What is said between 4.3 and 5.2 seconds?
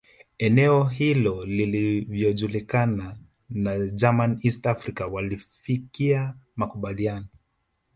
East Africa